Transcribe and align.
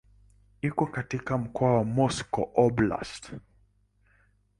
Iko 0.61 0.85
katika 0.85 1.37
mkoa 1.37 1.73
wa 1.77 1.83
Moscow 1.83 2.49
Oblast. 2.55 3.31